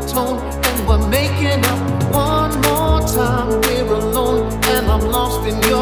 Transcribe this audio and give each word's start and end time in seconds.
atone, 0.00 0.38
and 0.38 0.88
we're 0.88 1.06
making 1.08 1.64
up. 1.64 1.80
One 2.12 2.52
more 2.62 3.00
time, 3.00 3.48
we're 3.60 3.92
alone, 3.92 4.52
and 4.64 4.86
I'm 4.90 5.04
lost 5.16 5.46
in 5.46 5.56
your 5.70 5.79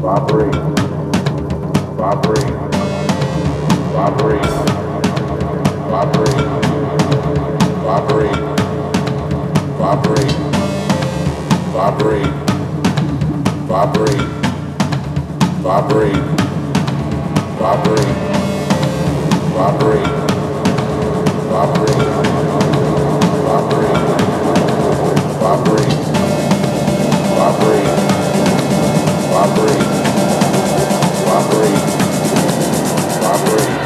robbery, 0.00 0.50
robbery, 2.00 2.44
robbery, 3.92 4.40
robbery, 5.90 6.32
robbery, 7.84 7.84
robbery, 7.84 8.30
robbery, 9.78 10.24
robbery, 13.68 14.16
robbery, 15.68 16.14
robbery, 17.60 18.10
robbery, 19.54 20.04
robbery, 21.52 21.94
robbery, 23.44 23.92
robbery, 25.42 25.88
robbery 27.36 27.99
robbery, 29.40 29.72
robbery, 31.24 31.72
robbery. 33.22 33.79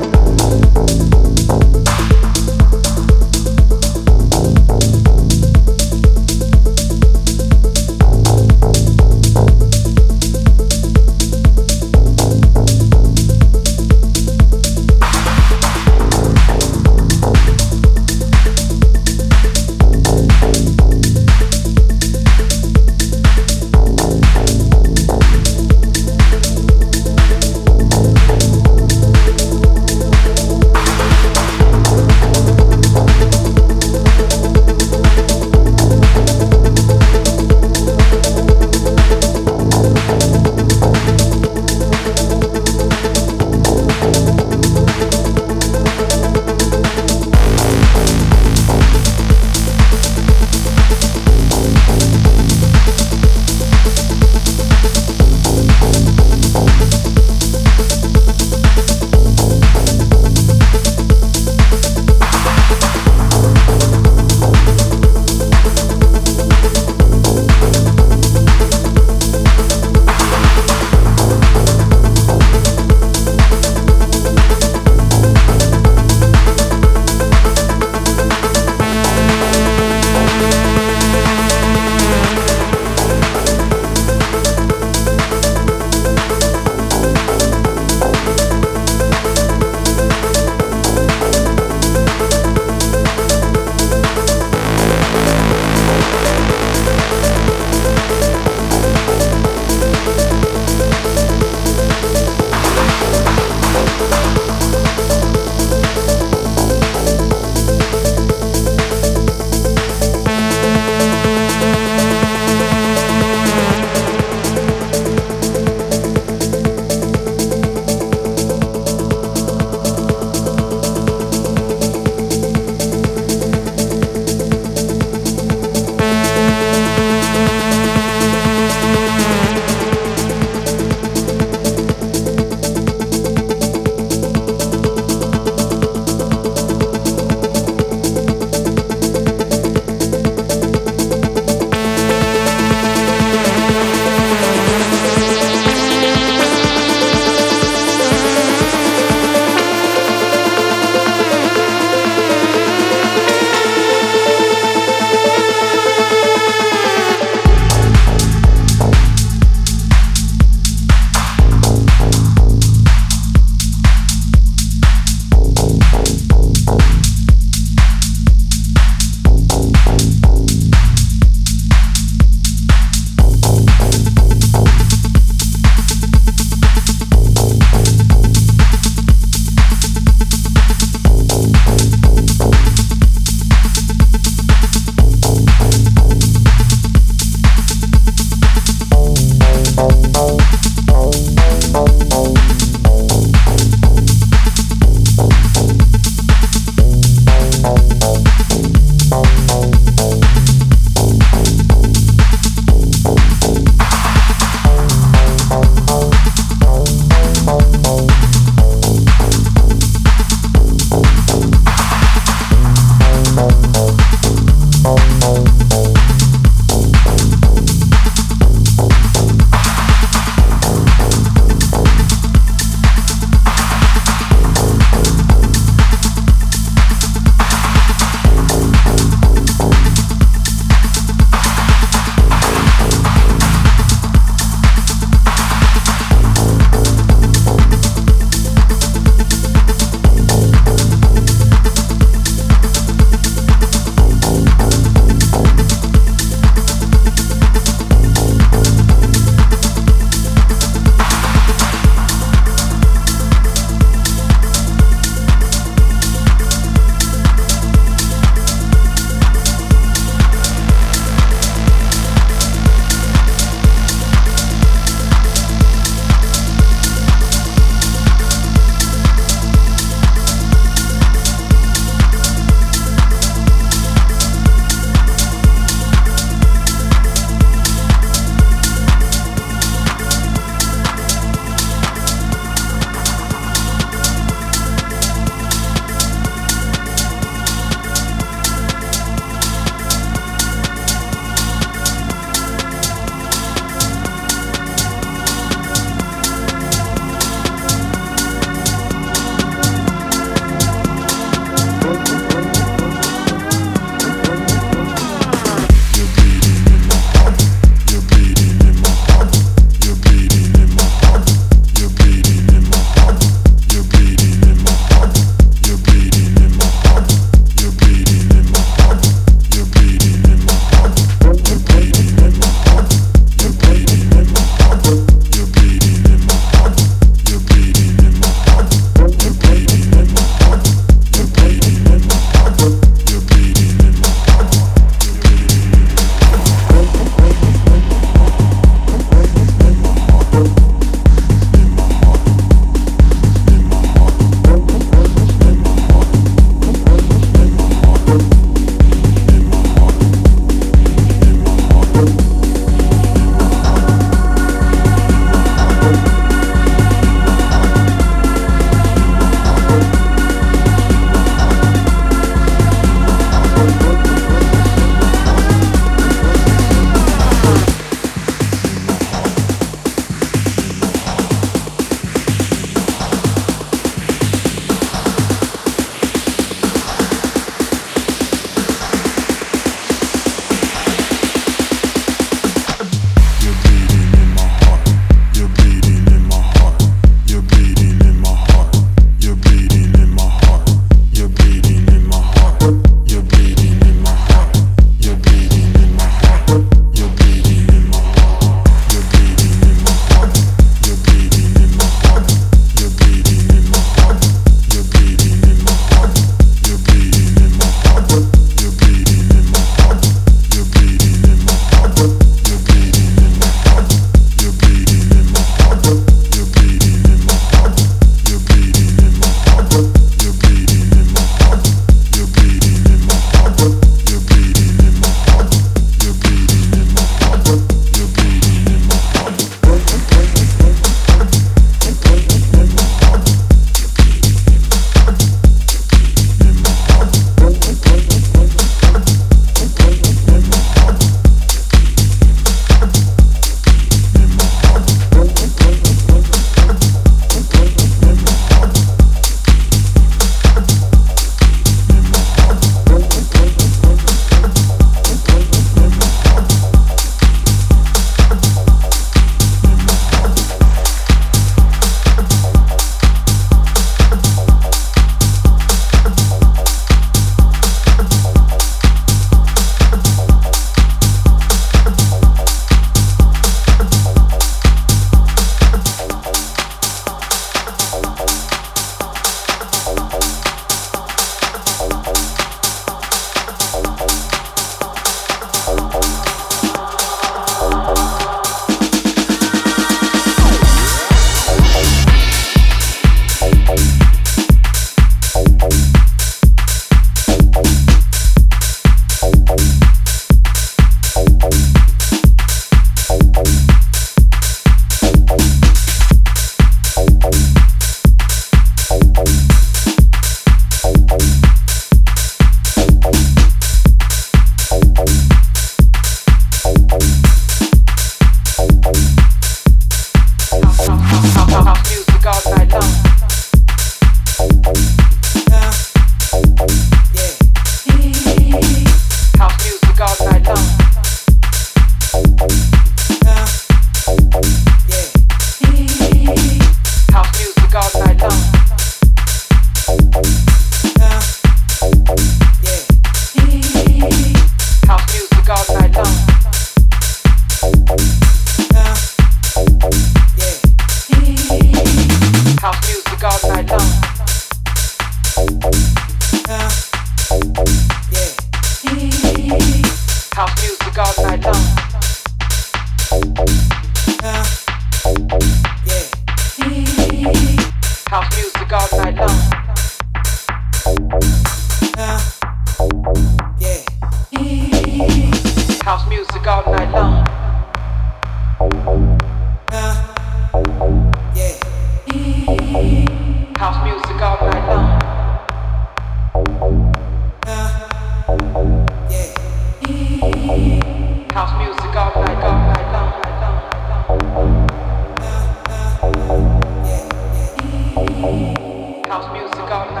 House 598.21 599.33
music 599.33 599.71
all 599.71 599.91
night. 599.95 600.00